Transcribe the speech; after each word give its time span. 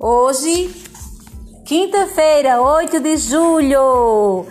Hoje, 0.00 0.70
quinta-feira, 1.66 2.62
8 2.62 3.00
de 3.00 3.16
julho. 3.16 4.46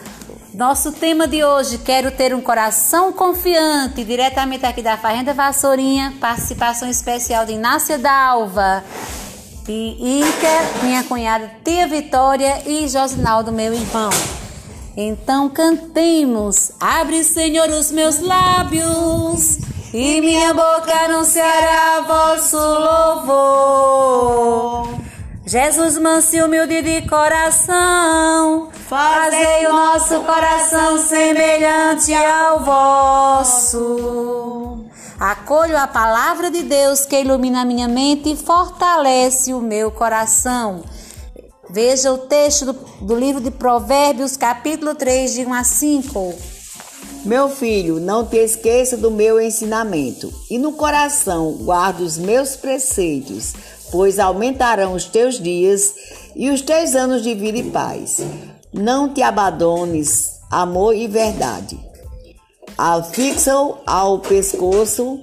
Nosso 0.54 0.92
tema 0.92 1.26
de 1.26 1.42
hoje, 1.42 1.78
quero 1.78 2.12
ter 2.12 2.36
um 2.36 2.42
coração 2.42 3.14
confiante, 3.14 4.04
diretamente 4.04 4.66
aqui 4.66 4.82
da 4.82 4.98
Fazenda 4.98 5.34
Vassourinha, 5.34 6.14
participação 6.20 6.90
especial 6.90 7.46
de 7.46 7.54
Inácia 7.54 7.98
Dalva, 7.98 8.84
e 9.70 10.20
Ica, 10.20 10.84
minha 10.84 11.06
cunhada 11.06 11.50
Tia 11.64 11.88
Vitória 11.88 12.64
e 12.66 12.86
Josinaldo, 12.90 13.50
meu 13.54 13.74
irmão. 13.74 14.10
Então 14.98 15.48
cantemos, 15.48 16.74
abre 16.78 17.24
Senhor 17.24 17.70
os 17.70 17.90
meus 17.90 18.20
lábios 18.20 19.60
e 19.94 20.20
minha 20.20 20.54
boca 20.54 20.94
anunciará 21.06 22.02
vosso 22.02 22.58
louvor. 23.26 24.18
Jesus 25.48 25.98
manso 25.98 26.36
e 26.36 26.42
humilde 26.42 26.82
de 26.82 27.08
coração, 27.08 28.68
fazei 28.90 29.66
o 29.66 29.72
nosso 29.72 30.20
coração 30.26 30.98
semelhante 30.98 32.14
ao 32.14 32.66
vosso. 32.66 33.80
Acolho 35.18 35.78
a 35.78 35.88
palavra 35.88 36.52
de 36.52 36.64
Deus 36.64 37.06
que 37.06 37.22
ilumina 37.22 37.62
a 37.62 37.66
minha 37.66 37.88
mente 37.88 38.34
e 38.34 38.36
fortalece 38.36 39.54
o 39.54 39.62
meu 39.62 39.90
coração. 39.90 40.84
Veja 41.70 42.12
o 42.12 42.18
texto 42.18 42.66
do, 42.66 42.74
do 43.06 43.16
livro 43.16 43.40
de 43.40 43.50
Provérbios, 43.50 44.36
capítulo 44.36 44.96
3, 44.96 45.34
de 45.34 45.46
1 45.46 45.54
a 45.54 45.64
5. 45.64 46.58
Meu 47.24 47.50
filho, 47.50 48.00
não 48.00 48.26
te 48.26 48.38
esqueça 48.38 48.96
do 48.96 49.12
meu 49.12 49.40
ensinamento, 49.42 50.30
e 50.50 50.58
no 50.58 50.74
coração 50.74 51.54
guarda 51.54 52.04
os 52.04 52.18
meus 52.18 52.56
preceitos, 52.56 53.54
pois 53.92 54.20
aumentarão 54.20 54.94
os 54.94 55.06
teus 55.06 55.40
dias 55.40 55.94
e 56.36 56.50
os 56.50 56.62
teus 56.62 56.96
anos 56.96 57.24
de 57.24 57.34
vida 57.34 57.58
e 57.58 57.72
paz. 57.72 58.22
Não 58.74 59.14
te 59.14 59.22
abandones, 59.22 60.40
amor 60.52 60.96
e 60.96 61.08
verdade. 61.08 61.80
Afixa-o 62.78 63.78
ao 63.86 64.20
pescoço 64.20 65.20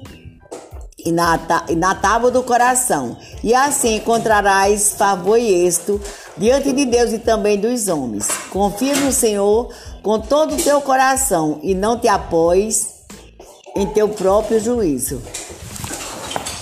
e 0.98 1.12
na, 1.12 1.38
e 1.68 1.76
na 1.76 1.94
tábua 1.94 2.30
do 2.30 2.42
coração, 2.42 3.16
e 3.42 3.54
assim 3.54 3.96
encontrarás 3.96 4.94
favor 4.94 5.36
e 5.36 5.66
êxito 5.66 6.00
diante 6.36 6.72
de 6.72 6.84
Deus 6.86 7.12
e 7.12 7.18
também 7.18 7.58
dos 7.58 7.88
homens. 7.88 8.26
Confia 8.50 8.96
no 8.96 9.12
Senhor 9.12 9.72
com 10.02 10.18
todo 10.18 10.54
o 10.54 10.62
teu 10.62 10.80
coração 10.80 11.60
e 11.62 11.74
não 11.74 11.98
te 11.98 12.08
apoies 12.08 12.94
em 13.76 13.86
teu 13.86 14.08
próprio 14.08 14.58
juízo. 14.58 15.20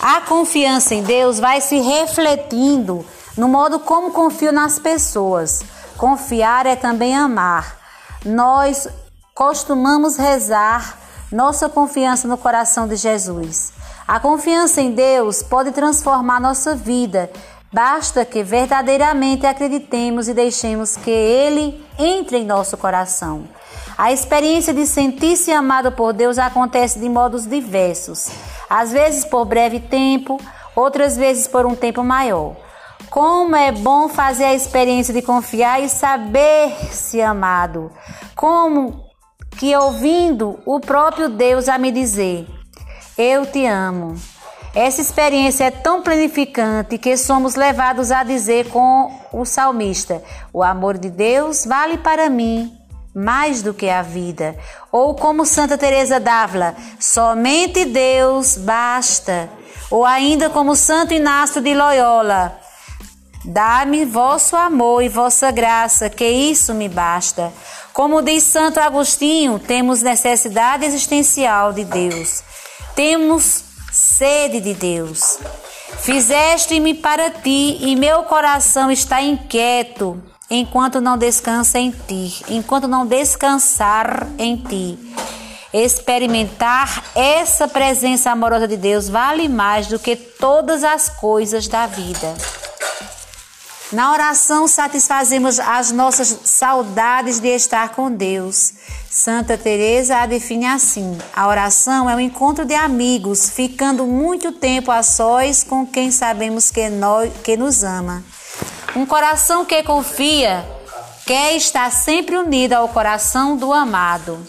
A 0.03 0.20
confiança 0.22 0.95
em 0.95 1.03
Deus 1.03 1.39
vai 1.39 1.61
se 1.61 1.78
refletindo 1.78 3.06
no 3.39 3.48
modo 3.48 3.78
como 3.78 4.11
confio 4.11 4.53
nas 4.53 4.78
pessoas. 4.78 5.62
Confiar 5.97 6.67
é 6.67 6.75
também 6.75 7.17
amar. 7.17 7.78
Nós 8.25 8.89
costumamos 9.34 10.17
rezar 10.17 10.98
nossa 11.31 11.69
confiança 11.69 12.27
no 12.27 12.36
coração 12.36 12.89
de 12.89 12.97
Jesus. 12.97 13.72
A 14.06 14.19
confiança 14.19 14.81
em 14.81 14.91
Deus 14.91 15.42
pode 15.42 15.70
transformar 15.70 16.41
nossa 16.41 16.75
vida 16.75 17.31
Basta 17.72 18.22
que 18.27 18.42
verdadeiramente 18.42 19.47
acreditemos 19.47 20.28
e 20.28 20.34
deixemos 20.34 20.94
que 20.94 21.11
Ele 21.11 21.83
entre 21.98 22.37
em 22.37 22.44
nosso 22.44 22.77
coração. 22.77 23.44
A 23.96 24.12
experiência 24.12 24.72
de 24.72 24.86
sentir-se 24.86 25.52
amado 25.52 25.92
por 25.92 26.12
Deus 26.12 26.38
acontece 26.38 26.98
de 26.98 27.08
modos 27.08 27.46
diversos, 27.46 28.30
às 28.68 28.90
vezes 28.92 29.24
por 29.24 29.44
breve 29.44 29.80
tempo, 29.80 30.40
outras 30.74 31.16
vezes 31.16 31.46
por 31.46 31.66
um 31.66 31.74
tempo 31.74 32.02
maior. 32.02 32.56
Como 33.10 33.54
é 33.54 33.70
bom 33.70 34.08
fazer 34.08 34.44
a 34.44 34.54
experiência 34.54 35.12
de 35.12 35.20
confiar 35.20 35.82
e 35.82 35.88
saber-se 35.88 37.20
amado. 37.20 37.92
Como 38.34 39.04
que 39.58 39.76
ouvindo 39.76 40.58
o 40.64 40.81
próprio 40.81 41.28
Deus 41.28 41.69
a 41.69 41.76
me 41.76 41.92
dizer: 41.92 42.47
Eu 43.19 43.44
te 43.44 43.66
amo. 43.66 44.14
Essa 44.75 45.02
experiência 45.02 45.64
é 45.64 45.70
tão 45.70 46.00
planificante 46.00 46.97
que 46.97 47.14
somos 47.19 47.54
levados 47.54 48.10
a 48.10 48.25
dizer 48.25 48.70
com 48.70 49.12
o 49.31 49.44
salmista: 49.44 50.22
O 50.50 50.62
amor 50.62 50.97
de 50.97 51.10
Deus 51.10 51.66
vale 51.66 51.98
para 51.98 52.31
mim 52.31 52.81
mais 53.15 53.62
do 53.62 53.75
que 53.75 53.89
a 53.89 54.03
vida. 54.03 54.56
Ou 54.91 55.15
como 55.15 55.45
Santa 55.45 55.77
Teresa 55.77 56.19
d'Ávila: 56.19 56.75
Somente 56.99 57.84
Deus 57.84 58.56
basta. 58.56 59.50
Ou 59.91 60.06
ainda 60.06 60.49
como 60.49 60.75
Santo 60.75 61.12
Inácio 61.12 61.61
de 61.61 61.75
Loyola: 61.75 62.59
Dá-me 63.45 64.05
vosso 64.05 64.56
amor 64.56 65.03
e 65.03 65.09
vossa 65.09 65.50
graça, 65.50 66.09
que 66.09 66.27
isso 66.27 66.73
me 66.75 66.89
basta. 66.89 67.53
Como 67.93 68.23
diz 68.23 68.45
Santo 68.45 68.81
Agostinho, 68.81 69.59
temos 69.59 70.00
necessidade 70.00 70.87
existencial 70.87 71.73
de 71.73 71.84
Deus. 71.84 72.43
Temos 72.94 73.65
sede 73.93 74.61
de 74.61 74.73
Deus. 74.73 75.39
Fizeste-me 75.99 76.94
para 76.94 77.31
ti 77.31 77.79
e 77.81 77.94
meu 77.94 78.23
coração 78.23 78.91
está 78.91 79.21
inquieto 79.21 80.23
enquanto 80.54 81.00
não 81.00 81.16
descansa 81.16 81.78
em 81.78 81.90
ti, 81.90 82.44
enquanto 82.46 82.86
não 82.86 83.06
descansar 83.06 84.28
em 84.38 84.56
ti. 84.56 84.98
Experimentar 85.72 87.02
essa 87.14 87.66
presença 87.66 88.30
amorosa 88.30 88.68
de 88.68 88.76
Deus 88.76 89.08
vale 89.08 89.48
mais 89.48 89.86
do 89.86 89.98
que 89.98 90.14
todas 90.14 90.84
as 90.84 91.08
coisas 91.08 91.66
da 91.66 91.86
vida. 91.86 92.34
Na 93.90 94.12
oração 94.12 94.68
satisfazemos 94.68 95.58
as 95.58 95.90
nossas 95.90 96.40
saudades 96.44 97.40
de 97.40 97.48
estar 97.48 97.90
com 97.90 98.12
Deus. 98.12 98.74
Santa 99.10 99.56
Teresa 99.56 100.19
a 100.19 100.26
define 100.26 100.66
assim: 100.66 101.16
a 101.34 101.48
oração 101.48 102.08
é 102.10 102.14
um 102.14 102.20
encontro 102.20 102.66
de 102.66 102.74
amigos, 102.74 103.48
ficando 103.48 104.06
muito 104.06 104.52
tempo 104.52 104.90
a 104.90 105.02
sós 105.02 105.64
com 105.64 105.86
quem 105.86 106.10
sabemos 106.10 106.70
que, 106.70 106.90
nós, 106.90 107.32
que 107.42 107.56
nos 107.56 107.82
ama. 107.82 108.22
Um 108.94 109.06
coração 109.06 109.64
que 109.64 109.82
confia 109.82 110.62
quer 111.25 111.56
estar 111.56 111.91
sempre 111.91 112.36
unido 112.36 112.75
ao 112.75 112.88
coração 112.88 113.56
do 113.56 113.72
amado. 113.72 114.47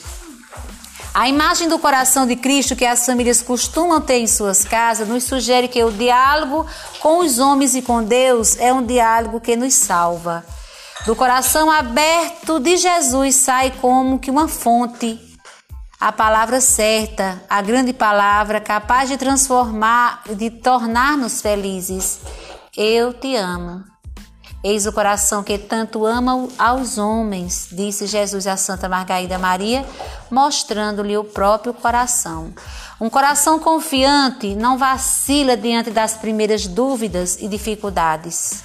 A 1.14 1.30
imagem 1.30 1.70
do 1.70 1.80
coração 1.80 2.28
de 2.28 2.36
Cristo 2.36 2.76
que 2.76 2.86
as 2.86 3.06
famílias 3.06 3.42
costumam 3.42 4.02
ter 4.02 4.18
em 4.18 4.28
suas 4.28 4.66
casas 4.66 5.08
nos 5.08 5.24
sugere 5.24 5.70
que 5.70 5.82
o 5.82 5.92
diálogo 5.92 6.68
com 7.00 7.20
os 7.20 7.40
homens 7.40 7.74
e 7.74 7.82
com 7.82 8.04
Deus 8.04 8.58
é 8.58 8.74
um 8.74 8.86
diálogo 8.86 9.40
que 9.40 9.56
nos 9.56 9.76
salva. 9.76 10.44
Do 11.06 11.16
coração 11.16 11.72
aberto 11.72 12.60
de 12.60 12.76
Jesus 12.76 13.38
sai 13.38 13.72
como 13.80 14.20
que 14.20 14.30
uma 14.32 14.50
fonte, 14.50 15.20
a 15.98 16.12
palavra 16.12 16.60
certa, 16.60 17.42
a 17.50 17.62
grande 17.62 17.94
palavra 17.94 18.60
capaz 18.60 19.08
de 19.08 19.16
transformar, 19.16 20.22
de 20.36 20.50
tornar-nos 20.50 21.42
felizes. 21.42 22.20
Eu 22.76 23.14
te 23.14 23.36
amo. 23.36 23.93
Eis 24.64 24.86
o 24.86 24.94
coração 24.94 25.44
que 25.44 25.58
tanto 25.58 26.06
ama 26.06 26.48
aos 26.58 26.98
homens, 26.98 27.68
disse 27.70 28.08
Jesus 28.08 28.48
a 28.48 28.56
Santa 28.56 28.88
Margarida 28.88 29.38
Maria, 29.38 29.86
mostrando-lhe 30.32 31.18
o 31.18 31.24
próprio 31.26 31.74
coração. 31.74 32.54
Um 33.00 33.10
coração 33.10 33.60
confiante 33.60 34.56
não 34.56 34.78
vacila 34.78 35.58
diante 35.58 35.92
das 35.92 36.16
primeiras 36.16 36.66
dúvidas 36.66 37.38
e 37.42 37.50
dificuldades. 37.50 38.64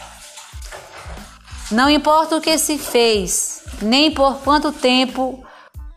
Não 1.69 1.91
importa 1.91 2.37
o 2.37 2.41
que 2.41 2.57
se 2.59 2.79
fez, 2.79 3.65
nem 3.83 4.13
por 4.13 4.37
quanto 4.37 4.71
tempo, 4.71 5.45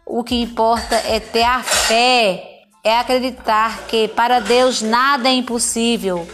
o 0.04 0.24
que 0.24 0.42
importa 0.42 0.96
é 0.96 1.20
ter 1.20 1.44
a 1.44 1.62
fé, 1.62 2.44
é 2.84 2.98
acreditar 2.98 3.84
que 3.88 4.08
para 4.08 4.40
Deus 4.40 4.82
nada 4.82 5.30
é 5.30 5.34
impossível 5.34 6.28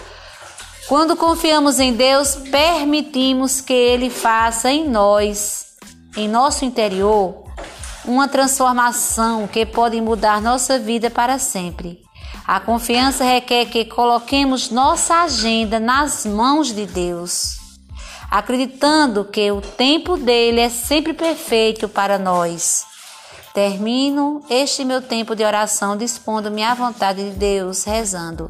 quando 0.88 1.18
confiamos 1.18 1.80
em 1.80 1.92
Deus, 1.92 2.36
permitimos 2.36 3.60
que 3.60 3.74
Ele 3.74 4.10
faça 4.10 4.72
em 4.72 4.88
nós, 4.88 5.66
em 6.16 6.30
nosso 6.30 6.64
interior, 6.64 7.44
uma 8.06 8.28
transformação 8.28 9.48
que 9.48 9.66
pode 9.66 10.00
mudar 10.00 10.42
nossa 10.42 10.80
vida 10.80 11.10
para 11.10 11.38
sempre. 11.38 12.02
A 12.48 12.62
confiança 12.62 13.26
requer 13.26 13.66
que 13.66 13.84
coloquemos 13.84 14.70
nossa 14.70 15.24
agenda 15.24 15.78
nas 15.78 16.26
mãos 16.26 16.74
de 16.74 16.86
Deus, 16.86 17.58
acreditando 18.32 19.26
que 19.26 19.52
o 19.52 19.60
tempo 19.60 20.16
dele 20.16 20.62
é 20.62 20.70
sempre 20.70 21.14
perfeito 21.14 21.90
para 21.90 22.18
nós. 22.18 22.86
Termino 23.54 24.42
este 24.50 24.86
meu 24.86 25.02
tempo 25.02 25.36
de 25.36 25.44
oração 25.44 25.98
dispondo-me 25.98 26.64
à 26.64 26.74
vontade 26.74 27.30
de 27.30 27.36
Deus, 27.36 27.84
rezando. 27.84 28.50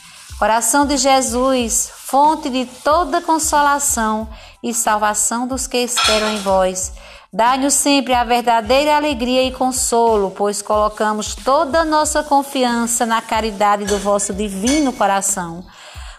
Coração 0.41 0.87
de 0.87 0.97
Jesus, 0.97 1.91
fonte 1.95 2.49
de 2.49 2.65
toda 2.65 3.21
consolação 3.21 4.27
e 4.63 4.73
salvação 4.73 5.45
dos 5.45 5.67
que 5.67 5.77
esperam 5.77 6.33
em 6.33 6.39
vós. 6.39 6.93
Dai-nos 7.31 7.75
sempre 7.75 8.15
a 8.15 8.23
verdadeira 8.23 8.95
alegria 8.95 9.43
e 9.43 9.51
consolo, 9.51 10.31
pois 10.31 10.59
colocamos 10.59 11.35
toda 11.35 11.81
a 11.81 11.85
nossa 11.85 12.23
confiança 12.23 13.05
na 13.05 13.21
caridade 13.21 13.85
do 13.85 13.99
vosso 13.99 14.33
divino 14.33 14.91
coração. 14.91 15.63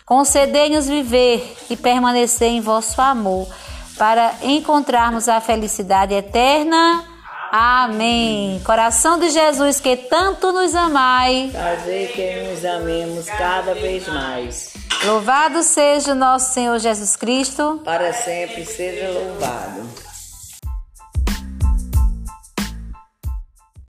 Concedei-nos 0.07 0.87
viver 0.87 1.57
e 1.69 1.77
permanecer 1.77 2.47
em 2.47 2.61
vosso 2.61 3.01
amor, 3.03 3.49
para 3.99 4.35
encontrarmos 4.45 5.29
a 5.29 5.41
felicidade 5.41 6.15
eterna. 6.15 7.12
Amém. 7.55 8.63
Coração 8.65 9.19
de 9.19 9.29
Jesus, 9.29 9.79
que 9.79 9.95
tanto 9.95 10.53
nos 10.53 10.75
amai, 10.75 11.51
Fazer 11.53 12.11
que 12.13 12.49
nos 12.51 12.65
amemos 12.65 13.27
cada 13.27 13.75
vez 13.75 14.09
mais. 14.09 14.73
louvado 15.05 15.63
seja 15.63 16.13
o 16.13 16.15
nosso 16.15 16.55
Senhor 16.55 16.79
Jesus 16.79 17.15
Cristo. 17.15 17.79
Para 17.85 18.11
sempre 18.15 18.65
seja 18.65 19.11
louvado. 19.11 19.87